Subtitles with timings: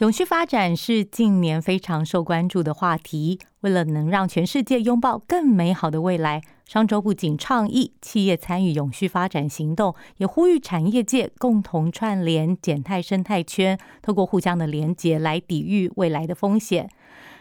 [0.00, 3.38] 永续发展是近年非常受关注的话题。
[3.60, 16.88] 为了能让全世界拥抱更美好的未来，商周不仅倡议企业参与永续发展行动，也呼吁产业界共同串联减碳生态圈，透过互相的连结来抵御未来的风险。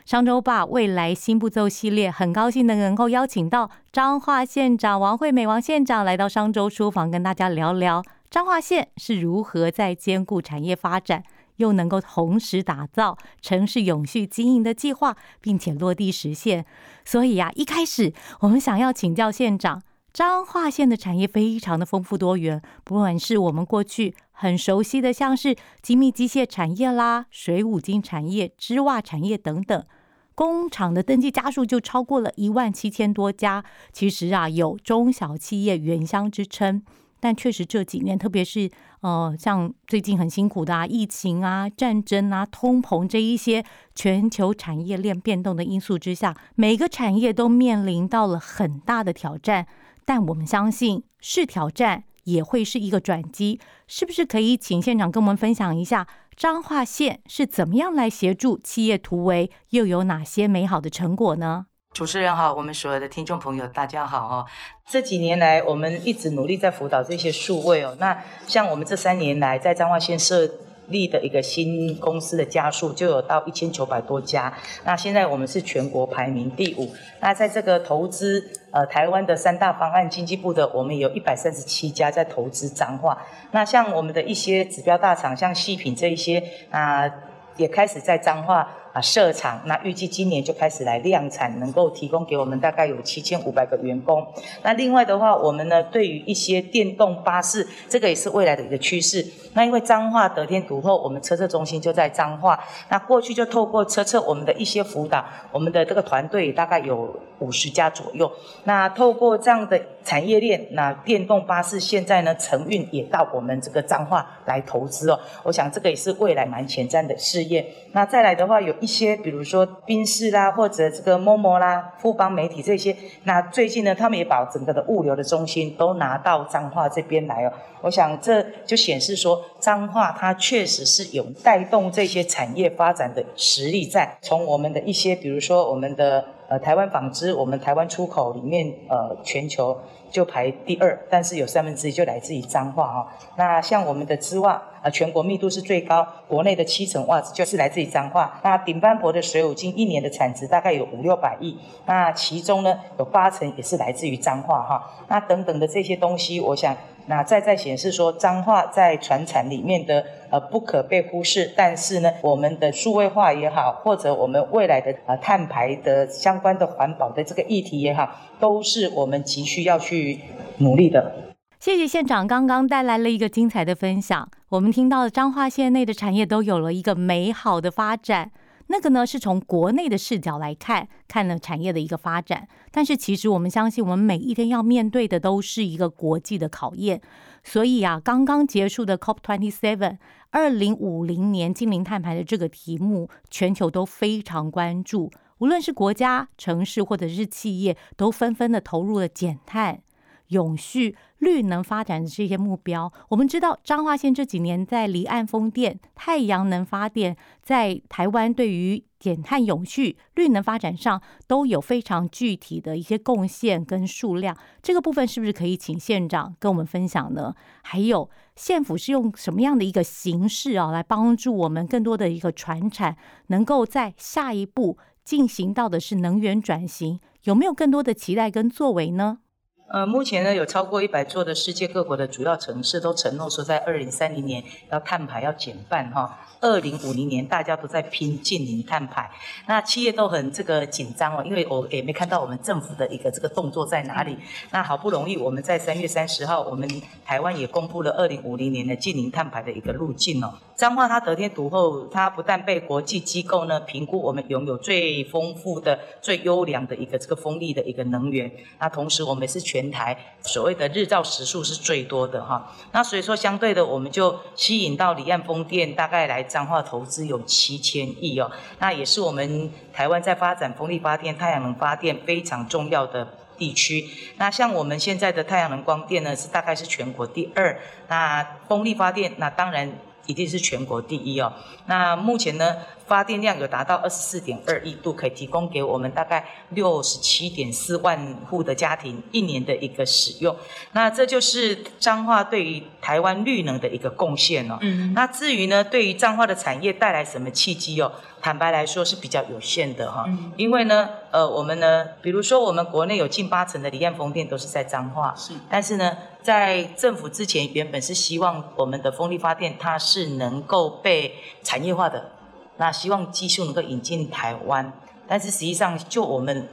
[0.03, 11.23] 商周吧未来新步骤系列，很高兴的能够邀请到彰化县长王惠美王县长来到商周书房，跟大家聊聊彰化县是如何在兼顾产业发展。
[11.59, 16.65] 又能够同时打造城市永续经营的计划，并且落地实现。
[17.05, 29.85] 所以啊，一开始我们想要请教县长，彰化县的产业非常的丰富多元，不管是我们过去很熟悉的，像是精密机械产业啦、水五金产业、织袜产业等等，
[30.33, 33.63] 工厂的登记家数就超过了一万七千多家。
[33.91, 36.81] 其实啊，有中小企业原乡之称。
[37.19, 38.69] 但确实这几年，特别是
[39.01, 43.63] 呃，像最近很辛苦的啊，疫情啊、战争啊、通膨这一些
[43.95, 49.67] 全球产业链变动的因素之下，每个产业都面临到了很大的挑战。
[50.05, 53.59] 但我们相信，是挑战也会是一个转机。
[53.87, 61.67] 是不是可以请县长跟我们分享一下彰化县是怎么样来协助企业突围，又有哪些美好的成果呢？
[61.91, 64.45] 主持人好，我们所有的听众朋友大家好哦。
[64.87, 67.97] 这几年来，我们一直努力在辅导这些数位哦。
[67.99, 70.49] 那像我们这三年来在彰化县设
[70.87, 74.53] 立的一个新公司的家数就有到一千九百多家。
[74.85, 76.93] 那现在我们是全国排名第五。
[77.21, 83.25] 那在这个投资呃台湾的三大方案经济部的，我们有一百三十七家在投资彰化。
[83.51, 87.11] 那像我们的一些指标大厂，像细品这一些啊，
[87.57, 88.75] 也开始在彰化。
[88.91, 94.25] 啊，设厂那预计今年就开始来量产，能够提供给我们大概有七千五百个员工。
[94.63, 99.25] 那另外的话，我们呢对于一些电动巴士，这个也是未来的一个趋势。
[99.53, 102.59] 那因为彰化得天独厚，我们车测中心就在彰化。
[102.89, 108.31] 那过去就透过车测我们的一些辅导，我们的这个团队大概有五十家左右。
[108.63, 115.19] 那透过这样的产业链，那电动巴士现在呢承运也到我们这个彰化来投资哦。
[115.43, 117.63] 我想这个也是未来蛮前瞻的事业。
[117.91, 118.73] 那再来的话有。
[118.79, 122.95] 一些比如说宾士啦，或者这个某某啦、富邦媒体这些，
[123.25, 127.51] 那最近呢，他们也把整个的物流的中心都拿到彰化这边来哦。
[127.81, 134.17] 我想这就显示说，彰化它确实是有带动这些产业发展的实力在。
[134.21, 139.77] 从我们的一些，比如说我们的呃台湾纺织，我们台湾出口里面呃全球。
[140.09, 143.07] 就排第二，但是有三分之一就来自于彰化哈。
[143.35, 148.39] 那像我们的织袜啊，全国密度是最高，国内的七成袜子就是来自于彰化。
[148.43, 154.91] 那顶斑驳的水五金一年的产值大概有五六百亿，那其中呢有八成也是来自于彰化哈。
[155.07, 156.75] 那等等的这些东西，我想。
[157.05, 168.07] 那再再显示说，彰化在船产里面的呃不可被忽视，但是呢，我们的数位化也好，或者我们未来的呃碳排的相关的环保的这个议题也好，
[168.39, 170.19] 都是我们急需要去
[170.59, 171.35] 努力的。
[171.59, 178.31] 谢谢县长刚刚带来了一个精彩的分享，我们听到的彰化县内的产业都有了一个美好的发展。
[178.71, 182.47] 那个呢，是从国内的视角来看，看了产业的一个发展。
[182.71, 187.01] 但是其实我们相信，我们每一天要面对的都是一个国际的考验。
[187.43, 189.97] 所以啊，刚刚结束的 COP twenty seven，
[190.29, 195.11] 二零五零年近零碳排的这个题目，全球都非常关注。
[195.39, 199.81] 无论是国家、城市或者是企业，都纷纷的投入了减碳。
[200.29, 214.37] 永续、绿能发展的这些目标，我们知道彰化县这几年在离岸风电、太阳能发电，在台湾对于减碳、永续、绿能发展上都有非常具体的一些贡献跟数量。
[214.61, 217.33] 这个部分是不是可以请县长跟我们分享呢？
[217.63, 222.95] 还有县府是用什么样的一个形式啊，来帮助我们更多的一个传产，
[223.29, 224.77] 能够在下一步
[225.09, 229.21] 进行到的是能源转型，有没有更多的期待跟作为呢？
[229.71, 236.25] 呃，目前呢有超过一百座的世界各国的主要城市都承诺说，在二零三零年要碳排要减半哈。
[236.41, 239.11] 二零五零年，大家都在拼近零碳排，
[239.45, 244.17] 那企业都很这个紧张哦，因为我也没看到我们政府的一个这个动作在哪里。
[244.49, 246.67] 那好不容易我们在三月三十号，我们
[247.05, 250.33] 台湾也公布了二零五零年的近零碳排的一个路径哦。
[250.55, 262.53] 彰化它得天独厚，它不但被国际机构呢评估我们拥有最丰富的、最优良的一个这个风力的一个能源，那同时我们是全台所谓的日照时数是最多的哈。
[262.71, 266.19] 那所以说相对的，我们就吸引到离岸风电大概来。
[266.29, 268.29] 彰化投资有七千亿哦，
[268.59, 273.83] 那也是我们台湾在发展风力发电、太阳能发电非常重要的地区。
[274.17, 277.59] 那像我们现在的太阳能光电呢，是大概是全国第二。
[277.87, 279.73] 那风力发电，那当然。
[280.09, 281.31] 一定是全国第一哦。
[281.67, 282.55] 那目前呢，
[282.87, 290.35] 发电量有达到二十四点二亿度，可以提供给我们大概六十七点四万户的家庭一年的一个使用。
[290.71, 294.57] 那这就是彰化对于台湾绿能的一个贡献哦。
[294.61, 294.91] 嗯。
[294.95, 297.91] 那至于呢，对于彰化的产业带来什么契机哦？
[298.21, 300.05] 坦白来说是比较有限的哈。
[300.07, 300.31] 嗯。
[300.37, 305.13] 因为呢，呃，我们呢，比如说我们国内有近八成的离岸风电都是在彰化。
[305.15, 305.33] 是。
[305.47, 305.95] 但是呢。
[306.21, 312.11] 在政府之前，原本是希望我们的风力发电它是能够被产业化的，
[312.57, 314.73] 那希望技术能够引进台湾。
[315.07, 316.47] 但是实际上，就我们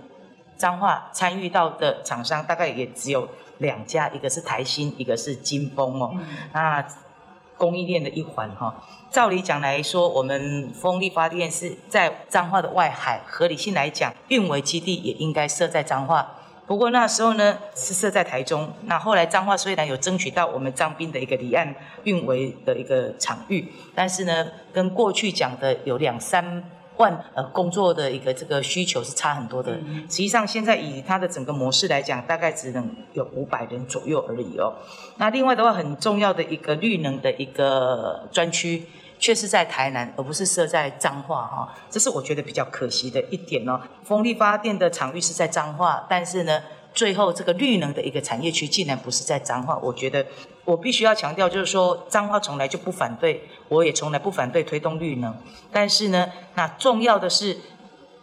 [0.56, 3.28] 彰化参与到的厂商，大概也只有
[3.58, 6.14] 两家，一个是台新，一个是金丰哦。
[6.52, 6.86] 那
[7.58, 16.34] 供应链的一环哈，照理讲来说，我们风力发电是在彰化的外海，合理性来讲，运维基地也应该设在彰化。
[16.66, 26.64] 不过那时候呢是设在台中，那后来彰化虽然有争取到我们彰滨的一个离岸运维的一个场域，但是呢跟过去讲的有两三
[26.96, 29.72] 万呃工作的一个这个需求是差很多的。
[30.08, 34.74] 实际上现在以它的整个模式来讲，大概只能有五百人左右而已哦。
[35.18, 38.82] 那另外的话很重要的一个绿能的一个专区。
[39.26, 43.80] 却是在台南，而不是设在彰化哈，这是我觉得比较可惜的一点哦。
[44.04, 46.62] 风力发电的场域是在彰化，但是呢，
[46.94, 50.24] 最后这个绿能的一个产业区竟然不是在彰化，我觉得
[50.64, 55.36] 我必须要强调，就是说彰化从来就不反对，我也从来不反对推动绿能，
[55.72, 57.58] 但是呢，那重要的是。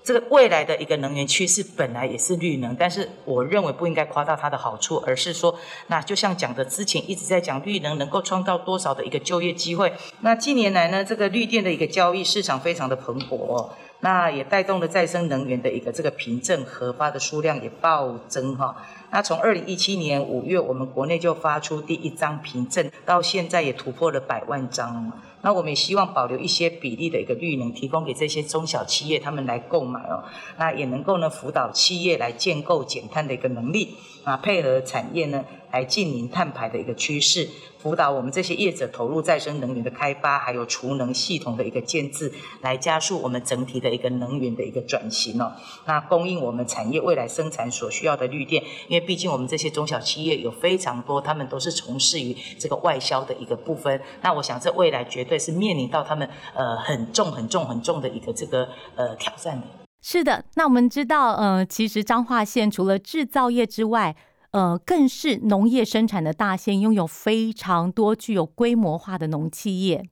[0.03, 5.57] 这个未来的一个能源趋势本来也是绿能，但是我认为不应该夸大它的好处，而是说，
[5.87, 9.93] 那就像讲的之前一直在讲绿能能够创造多少的一个就业机会。
[10.19, 13.69] 那近年来呢，这个绿电的一个交易市场非常的蓬勃，
[14.01, 18.75] 那也带动了再生能源的一个这个凭证核发的数量也暴增哈。
[19.11, 25.13] 那从二零一七年五月，我们国内就发出第一张凭证，到现在也突破了百万张。
[25.43, 30.23] 那我们也希望保留一些比例的一个绿能，提供给这些中小企业他们来购买哦。
[30.57, 37.49] 那也能够呢辅导企业来建构减碳的一个能力啊，配合产业呢来进零碳排的一个趋势。
[37.77, 42.31] 辅导我们这些业者投入再生能源的开发，还有储能系统的一个建制，
[42.61, 45.51] 来加速我们整体的一个能源的一个转型哦。
[45.85, 53.99] 那供应我们产业未来生产所需要的绿电，因为毕竟我们这些中小企业有非常多，他们都是从事于这个外销的一个部分。
[54.21, 59.82] 那我想这未来绝对是面临到他们呃很重很重很重的一个这个呃挑战的。
[60.05, 64.13] 是的，那我们知道呃，其实彰化县除了制造业之外，
[64.51, 70.03] 呃，更是农业生产的大县，拥有非常多具有规模化的农企业。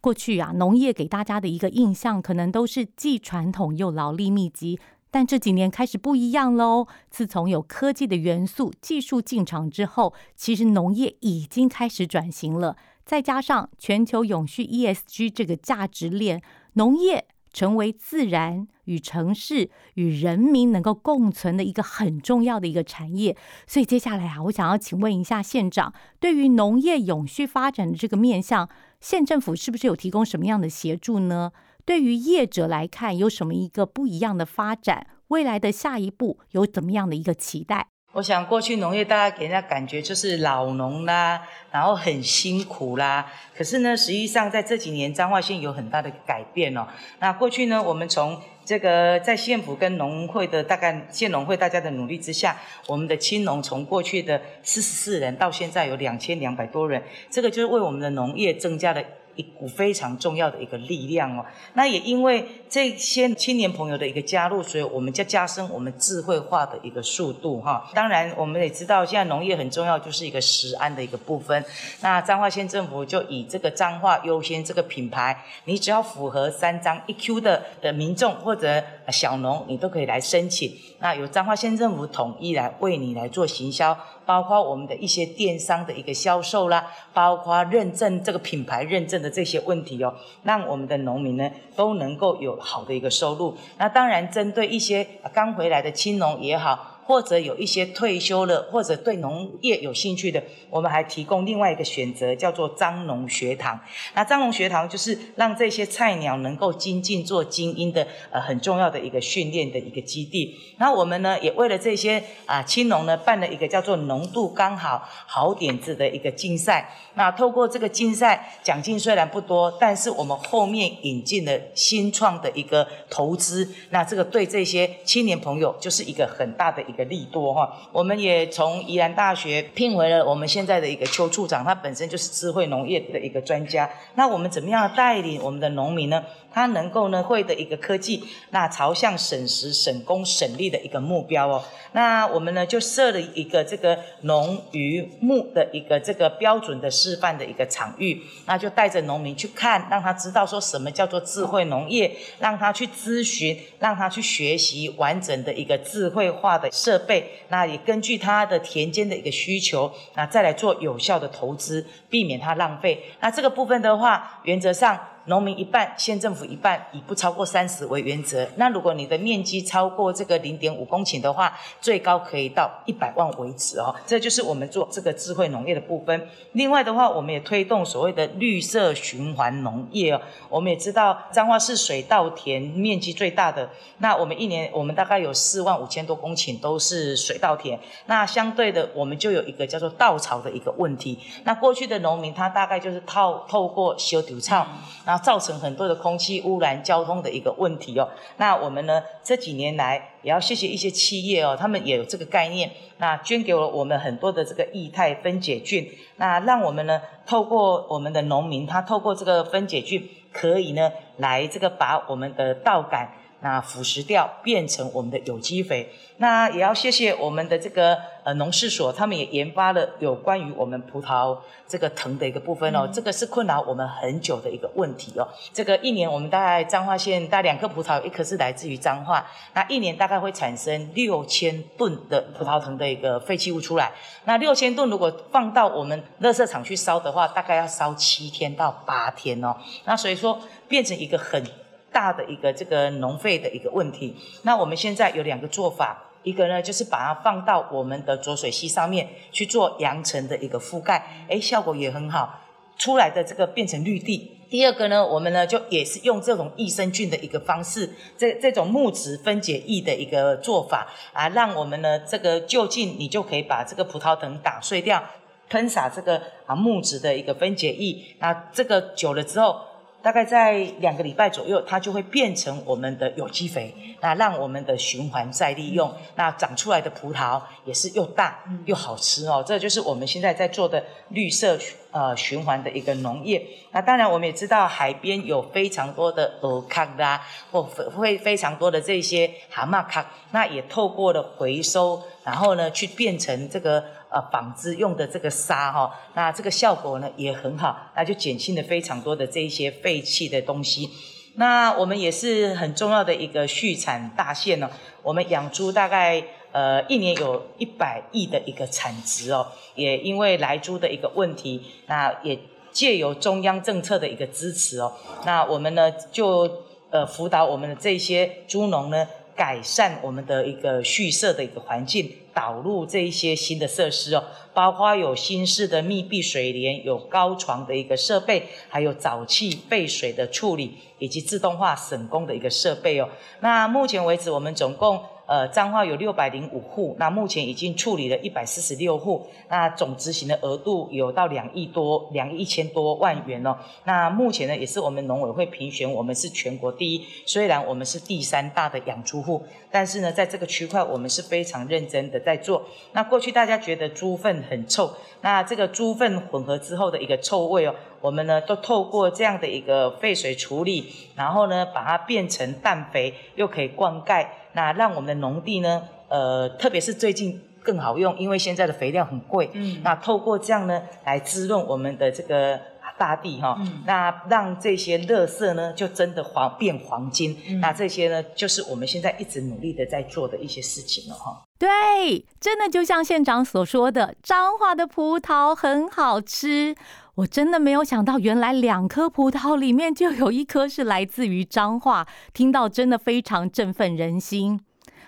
[0.00, 4.80] 过去啊，农业给大家的一个印象，可能都是既传统又劳力密集。
[5.12, 6.88] 但这几年开始不一样喽。
[7.08, 12.76] 自从有科技的元素、技术进场之后，其实农业已经开始转型了。
[13.04, 16.42] 再加上全球永续 ESG 这个价值链，
[16.72, 17.26] 农业。
[17.52, 23.36] 成为自然与城市与人民能够共存的一个很重要的一个产业，
[23.68, 28.68] 所以接下来啊，我想要请问一下县长，对于农业永续发展的这个面向，
[29.00, 31.52] 县政府是不是有提供什么样的协助呢？
[31.84, 35.06] 对于业者来看，有什么一个不一样的发展？
[35.28, 37.86] 未来的下一步有怎么样的一个期待？
[38.14, 43.30] 我想过去农业大家给人家感觉就是老农啦，然后很辛苦啦。
[43.56, 46.88] 可是呢，实际上在这几年彰化县有很大的改变哦。
[47.20, 59.02] 那过去呢，我们从这个在县府跟农会的大概县农会大家的努力之下，我们的青农从过去的四十四人到现在有两千两百多人，这个就是为我们的农业增加了
[59.36, 61.44] 一股非常重要的一个力量哦。
[61.74, 67.90] 那也因为这些青年朋友的一个加入，所以我们就加深我们智慧化的一个速度哈。
[67.94, 71.64] 当然，我们也知道现在农业很重要，就是一个食安的一个部分。
[72.00, 80.72] 那彰化县政府就以这个彰化优先这个品牌，你只要符合三张一 Q 的的民众或者小农，你都可以来申请。
[80.98, 83.96] 那由彰化县政府统一来为你来做行销。
[84.30, 93.56] 包括我们的一些电商的一个销售啦，包括认证这个品牌认证的这些问题哦，让我们的农民呢都能够有好的一个收入。
[93.76, 96.99] 那当然，针对一些刚回来的青农也好。
[97.10, 100.40] 或者有一些退休了，或者对农业有兴趣的，
[100.70, 103.80] 我们还提供另外一个选择，叫做张农学堂。
[104.14, 110.56] 那张农学堂就是让这些菜鸟能够精进做精英的，呃，很重要的一个训练的一个基地。
[110.78, 116.94] 那我们呢，也为了这些啊青农呢，办了一个叫做浓度刚好好点子的一个竞赛。
[117.14, 127.70] 那透过这个竞赛，奖金虽然不多，但是我们后面引进了新创的一个投资，那这个对这些青年朋友就是一个很大的一个利多哈。
[127.92, 133.88] 我们也从宜兰大学聘回了我们现在的一个邱处长，他本身就是智慧农业的一个专家。
[134.14, 136.22] 那我们怎么样带领我们的农民呢？
[136.52, 141.62] 他能够呢会的一个科技，那朝向省时、省工、省力的一个目标哦。
[141.92, 157.40] 那我们呢就设了一个这个农渔牧的一个这个标准的示范的一个场域，那就带着农民去看，让他知道说什么叫做智慧农业，让他去咨询，让他去学习完整的一个智慧化的设备。
[157.48, 163.02] 那也根据他的田间的一个需求，那再来做有效的投资，避免他浪费。
[163.20, 164.98] 那这个部分的话，原则上。
[165.30, 168.48] 农民一半，县政府一半，以不超过三十为原则。
[168.56, 173.94] 那如果你的面积超过这个零点五公顷的话，最高可以到一百万为止哦。
[174.04, 176.28] 这就是我们做这个智慧农业的部分。
[176.52, 180.20] 另外的话，我们也推动所谓的绿色循环农业哦。
[180.48, 187.78] 我们也知道彰化是水稻田面积最大的，那我们一年我们大概有四万五千多公顷都是水稻田。
[188.06, 191.16] 那相对的，我们就有一个叫做稻草的一个问题。
[191.44, 194.66] 那过去的农民他大概就是透透过修丢草。
[195.06, 198.08] 然后造成很多的空气污染、交通的一个问题哦。
[198.38, 213.12] 那我们呢这几年来也要谢谢一些企业哦，他们也有这个概念，那捐给了我们很多的这个液态分解菌，那让我们呢透过我们的农民，他透过这个分解菌，可以呢来这个把我们的稻杆。
[213.42, 217.96] 那腐蚀掉变成我们的有机肥，那也要谢谢我们的这个
[218.30, 225.26] 呃农事所，他们也研发了有关于我们葡萄这个藤的一个部分哦，这个是困扰我们很久的一个问题哦。
[225.52, 233.90] 这个一年我们大概彰化县大概两颗葡萄，一颗是来自于彰化，那一年大概会产生六千吨的葡萄藤的一个废弃物出来。
[234.26, 239.56] 那六千吨如果放到我们垃圾场去烧的话，大概要烧七天到八天哦。
[239.84, 241.44] 那所以说变成一个很。
[241.92, 252.40] 大的一个这个农废的一个问题，那我们现在有两个做法，一个呢就是把它放到我们的浊水溪上面去做扬尘的一个覆盖，哎，效果也很好，
[252.76, 254.36] 出来的这个变成绿地。
[254.50, 265.02] 第二个呢，我们呢就也是用这种益生菌的一个方式，这这种木质分解液的一个做法啊，让我们呢这个就近你就可以把这个葡萄藤打碎掉，
[265.48, 269.69] 喷洒这个啊木质的一个分解液，那这个久了之后。
[270.02, 279.44] 大概在两个礼拜左右，它就会变成我们的有机肥，那让我们的循环再利用，那长出来的葡萄也是又大又好吃哦。
[279.46, 281.58] 这就是我们现在在做的绿色
[281.90, 283.44] 呃循环的一个农业。
[283.72, 293.84] 那当然我们也知道海边有非常多的鹅康啦，或会非常多的这些蛤蟆康，那也透过了回收，然后呢去变成这个。
[294.12, 300.90] 呃，纺织用的这个纱哈，那这个效果呢也很好，那就减轻了非常多的这一些废弃的东西。
[301.36, 304.68] 那我们也是很重要的一个畜产大县呢，
[305.04, 312.36] 我们养猪大概呃一年有一百亿的一个产值哦，也因为来猪的一个问题，那也
[312.72, 314.92] 借由中央政策的一个支持哦，
[315.24, 316.50] 那我们呢就
[316.90, 319.06] 呃辅导我们的这些猪农呢。
[319.36, 333.08] 改善我们的一个畜舍的一个环境，导入这一些新的设施哦，包括有新式的密闭水帘，有高床的一个设备，还有沼气废水的处理，以及自动化省工的一个设备哦。
[333.40, 335.00] 那目前为止，我们总共。
[335.30, 343.56] 呃，彰化有六百零五户，那目前已经处理了一百四十六户，那总执行的额度有到两亿多，两亿一千多万元哦。
[343.84, 347.06] 那目前呢，也是我们农委会评选，我们是全国第一。
[347.26, 352.64] 虽然我们是第三大的养猪户，但是呢，在这个区块，我们是非常认真的在做。
[352.90, 357.74] 那过去大家觉得猪粪很臭，那这个猪粪混合之后的一个臭味哦。
[358.00, 372.60] 我们呢都透过这样的一个废水处理，然后呢把它变成氮肥，又可以灌溉，那让我们的农地呢，呃，特别是最近更好用，因为现在的肥料很贵，嗯，那透过这样呢来滋润我们的这个。
[372.98, 377.34] 大地哈，嗯那让这些垃圾呢，就真的黄变黄金。
[377.58, 381.40] 那这些呢，就是我们现在一直努力的在做的一些事情了哈。
[381.58, 386.76] 对，真的就像县长所说的，彰化的葡萄很好吃。
[387.20, 392.06] 我真的没有想到，原来两颗葡萄里面就有一颗是来自于彰化。
[392.32, 394.60] 听到真的非常振奋人心。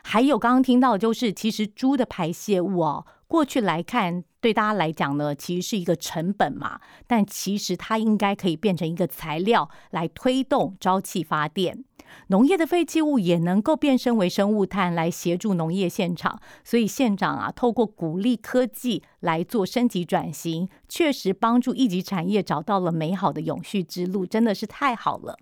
[0.03, 3.07] 还有刚刚听到，就是其实猪的排泄物哦。
[3.27, 6.81] 过去来看，对大家来讲呢，其实是一个成本嘛。
[7.07, 11.85] 但其实它应该可以变成一个材料来推动朝气发电。
[12.27, 16.39] 农业的废弃物也能够变身为生物炭来协助农业现场。
[16.63, 25.39] 所以县长啊，透过鼓励科技来做升级转型，确实帮助一级产业找到了美好的永续之路，真的是太好了。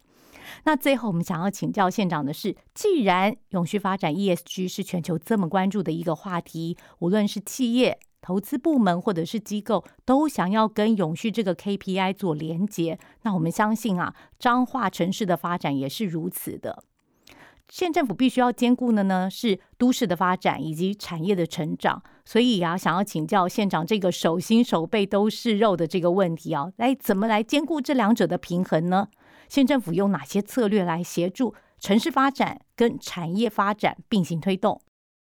[0.64, 12.98] 那最后，我们想要请教县长的是，既然永续发展 ESG 是全球这么关注的一个话题，无论是企业、投资部门或者是机构，都想要跟永续这个 KPI 做连接。
[13.22, 16.84] 那我们相信啊，彰化城市的发展也是如此的。
[17.68, 22.02] 县政府必须要兼顾的呢，是都市的发展以及产业的成长。
[22.24, 29.08] 所以啊，想要请教县长这个手心手背都是肉的这个问题啊，来怎么来兼顾这两者的平衡呢？
[29.48, 34.80] 县政府用哪些策略来协助城市发展跟产业发展并行推动？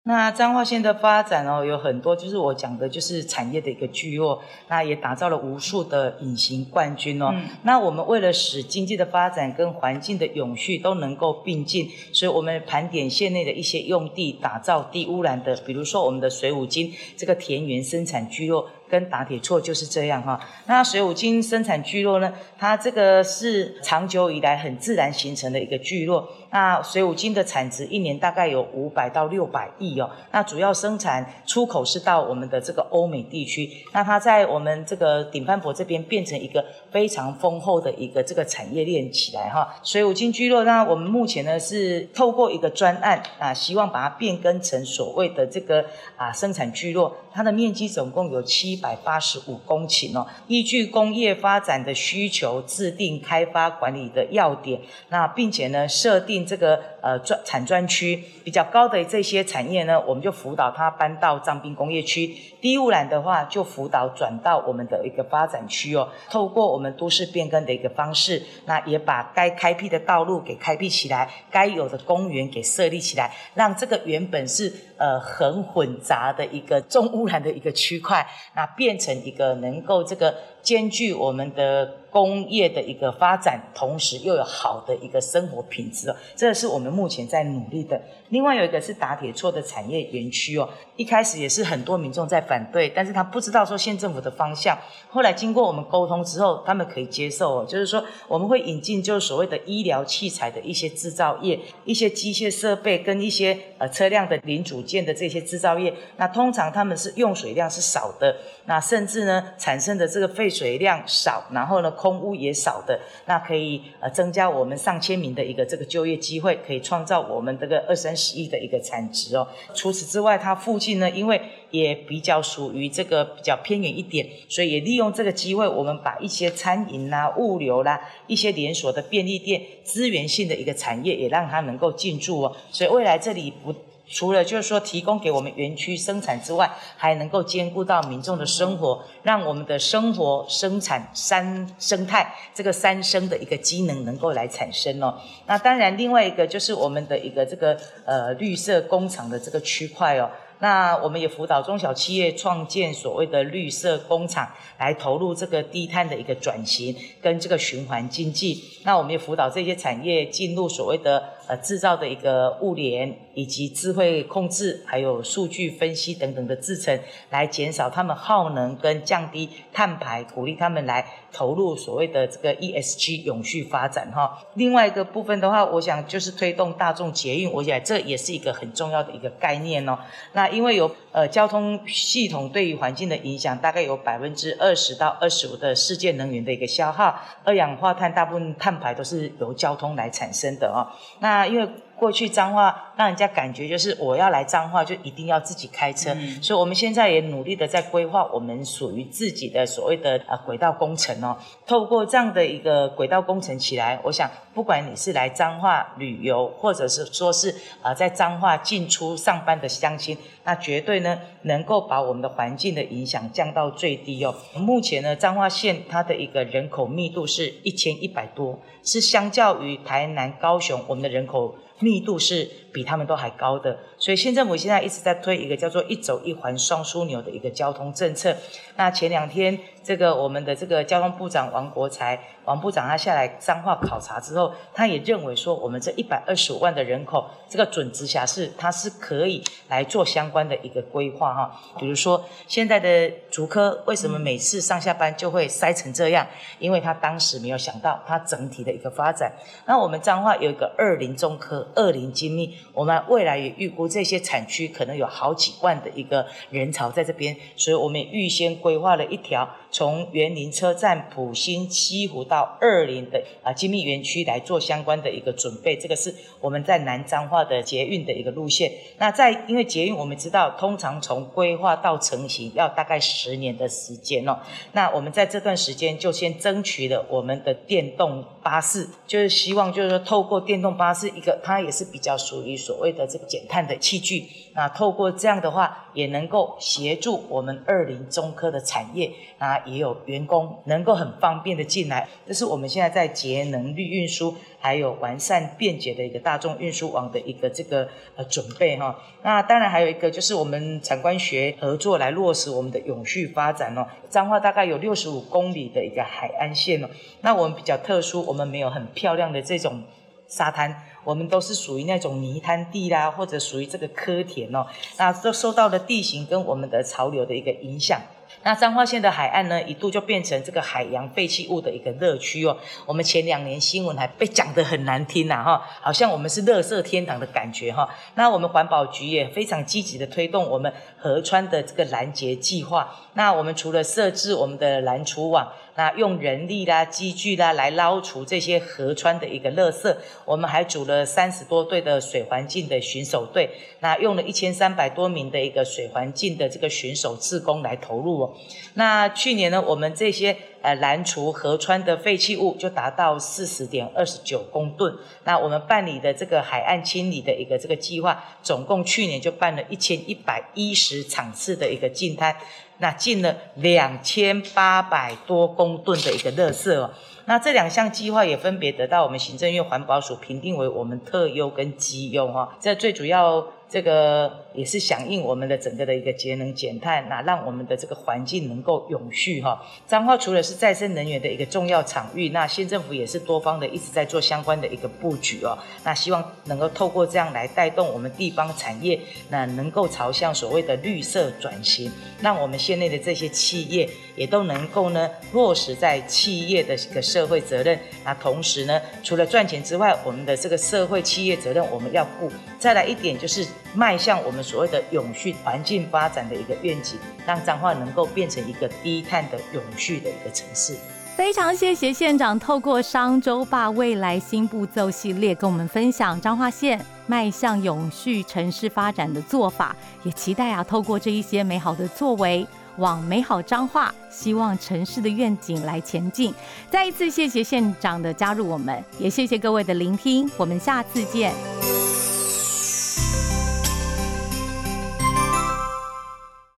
[0.07, 7.33] 那彰化县的发展哦，有很多，就是我讲的，就是产业的一个聚落，那也打造了无数的隐形冠军哦。
[7.63, 18.69] 那我们为了使经济的发展跟环境的永续都能够并进，所以我们盘点县内的一些用地，打造低污染的，比如说我们的水五金这个田园生产聚落。
[18.89, 20.39] 跟打铁错就是这样哈。
[20.67, 22.31] 那水五金生产聚落呢？
[22.57, 26.27] 它这个是长久以来很自然形成的一个聚落。
[26.51, 30.09] 那水五金的产值一年大概有五百到六百亿哦。
[30.31, 33.69] 那主要生产出口是到我们的这个欧美地区。
[33.91, 39.75] 那它在我们这个顶番婆这边变成一个非常丰厚的一个这个产业链起来哈。
[39.83, 47.15] 水五金聚落，那我们目前呢是透过一个专案啊，希望把它变更成所谓的这个啊生产聚落。
[47.33, 48.74] 它的面积总共有七。
[48.75, 62.27] 一百八十五公顷哦，依据工业发展的需求，制定开发管理的要点，那并且呢，设定这个呃专产专区比较高的这些产业呢，我们就辅导它搬到藏滨工业区；
[62.59, 66.09] 低污染的话，就辅导转到我们的一个发展区哦。
[66.29, 78.65] 透过我们都市变更的一个方式，那也把该开辟的道路给开辟起来，该有的公园给设立起来，让这个原本是呃很混杂的一个重污染的一个区块，那。
[78.75, 81.99] 变成一个能够这个兼具我们的。
[82.15, 88.01] 工业的一个发展，同时又有好的一个生活品质，这是我们目前在努力的。
[88.29, 94.77] 另外有一个是打铁错的产业园区哦，一开始也是很多民众在反对，但是他不知道说县政府的方向。
[95.09, 105.93] 后来经过我们沟通之后，他们可以接受哦，就是说我们会引进就是所谓的医疗器材的一些制造业，一些机械设备跟一些呃车辆的零组件的这些制造业。
[106.17, 108.35] 那通常他们是用水量是少的，
[108.65, 111.91] 那甚至呢产生的这个废水量少，然后呢。
[111.95, 119.47] 空屋也少的，那可以呃增加我们上千名的一个这个就业机会，可以创造我们这个二三十亿的一个产值哦。
[119.73, 132.55] 除此之外，它附近呢，因为也比较属于这个比较偏远一点，所以也利用这个机会，我们把一些餐饮啦、物流啦、一些连锁的便利店、资源性的一个产业，也让它能够进驻哦。
[132.71, 133.75] 所以未来这里不。
[134.07, 145.19] 除了就是说提供给我们园区生产之外，还能够兼顾到民众的生活，让我们的生活、生产、三生态这个三生的一个机能能够来产生哦。
[145.47, 150.29] 那当然，另外一个就是我们的一个这个呃绿色工厂的这个区块哦。
[150.59, 158.63] 那我们也辅导中小企业创建所谓的绿色工厂，来投入这个低碳的一个转型跟这个循环经济。
[158.83, 161.34] 那我们也辅导这些产业进入所谓的。
[161.47, 174.39] 呃，制造的一个物联以及智慧控制，还有数据分析等等的制成，来减少他们耗能跟降低碳排，鼓励他们来投入所谓的这个 ESG 永续发展哈。
[174.53, 179.97] 另外一个部分的话，我想就是推动大众捷运，我想这也是一个很重要的一个概念哦。
[180.33, 190.87] 那因为有呃交通系统对于环境的影响，大概有百分之二十到二十五的世界能源的一个消耗，二氧化碳大部分碳排都是由交通来产生的哦。
[191.19, 201.37] 那因为过去脏话让人家感觉就是我要来彰化就一定要自己开车，所以我们现在也努力的在规划我们属于自己的所谓的呃轨道工程哦。
[201.65, 214.33] 透过这样的一个轨道工程起来，我想不管你是来彰化旅游，或者是说是呃在彰化进出上班的乡亲，那绝对呢能够把我们的环境的影响降到最低哦。
[214.55, 221.57] 目前呢彰化县它的一个人口密度是一千一百多，是相较于台南、高雄我们的人口。
[221.79, 228.37] 密度是比他们都还高的，所以县政府现在一直在推一个叫做“一走一环双枢纽”的一个交通政策。
[228.77, 241.59] 那前两天，这个我们的这个交通部长王国才王部长他下来彰化考察之后，他也认为说，我们这一百二十五万的人口，这个准直辖市，它是可以来做相关的一个规划哈。
[241.77, 246.25] 比如说，现在的竹科为什么每次上下班就会塞成这样？
[246.59, 249.33] 因为他当时没有想到它整体的一个发展。
[249.65, 251.65] 那我们彰化有一个二林中科。
[251.75, 265.75] 二零精密，我们未来也预估这些产区可能有好几万的一个人潮在这边，所以我们预先规划了一条从园林车站、普兴、西湖到二林的啊精密园区来做相关的一个准备。
[265.75, 268.71] 这个是我们在南彰化的捷运的一个路线。
[268.99, 274.37] 那在因为捷运我们知道，通常从规划到成型要大概十年的时间哦。
[274.73, 281.55] 那我们在这段时间就先争取了我们的电动巴士，就是希望就是说透过电动巴士一个它。
[281.55, 292.07] 它也是比较属于所谓的这个减碳的器具，那透过这样的话，也能够协助我们二零中科的产业，啊，也有员工能够很方便的进来。
[292.25, 298.97] 这是我们现在在节能绿运输，还有完善便捷的一个大众运输网的一个这个呃准备哈。
[299.23, 303.85] 那当然还有一个就是我们产官学合作来落实我们的永续发展哦。
[304.09, 306.87] 彰化大概有六十五公里的一个海岸线哦，
[307.19, 309.83] 那我们比较特殊，我们没有很漂亮的这种
[310.29, 310.83] 沙滩。
[311.05, 318.01] 我们都是属于那种泥滩地啦，或者属于这个科田哦，那都受到了地形跟我们的潮流的一个影响。
[318.41, 322.57] 那彰化县的海岸呢，一度就变成这个海洋废弃物的一个热区哦。
[322.85, 327.89] 我们前两年新闻还被讲得很难听呐，哈，好像我们是垃圾天堂的感觉哈。
[328.15, 332.95] 那我们环保局也非常积极的推动我们河川的这个拦截计划。
[333.13, 335.51] 那我们除了设置我们的拦除网。
[335.75, 343.49] 那用人力啦、机具啦来捞除这些河川的一个垃圾，我们还组了三十多队的水环境的巡守队，
[343.81, 348.33] 那用了一千三百多名的一个水环境的这个巡守志工来投入哦。
[348.75, 354.95] 那去年呢，我们这些呃拦除河川的废弃物就达到四十点二十九公吨。
[355.25, 362.35] 那我们办理的这个海岸清理的一个这个计划，总共去年就办了一千一百一十场次的一个净滩。
[362.77, 366.91] 那进了两千八百多公吨的一个垃圾哦，
[367.25, 373.47] 那这两项计划也分别得到我们行政院环保署评定为我们特优跟基优哦，这最主要。
[373.67, 379.61] 这个也是响应我们的整个的一个节能减碳，那让我们的这个环境能够永续哈。
[379.87, 385.57] 彰化除了是再生能源的一个重要场域，那县政府也是多方的一直在做相关的一个布局哦。
[385.83, 391.91] 那希望能够透过这样来带动我们地方产业，那能够朝向所谓的绿色转型，
[392.21, 397.79] 让我们县内的这些企业也都能够呢落实在企业的一个社会责任。
[398.03, 402.31] 那同时呢，除了赚钱之外，我们的这个社会企业责任我们要顾。
[402.57, 403.45] 再来一点就是。
[403.75, 410.75] 迈向我们所谓的永续环境发展的一个愿景，让彰化能够变成一个低碳的永续的一个城市。
[411.15, 422.45] 非常谢谢县长透过商周坝未来新步骤系列跟我们分享彰化县迈向永续城市发展的做法，也期待啊透过这一些美好的作为，
[422.77, 426.33] 往美好彰化希望城市的愿景来前进。
[426.69, 431.33] 再一次谢谢县长的加入，我们也谢谢各位的聆听，我们下次见。